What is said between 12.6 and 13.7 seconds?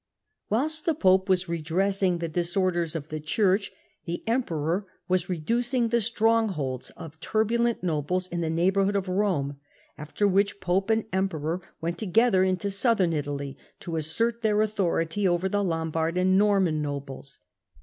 Southern Italy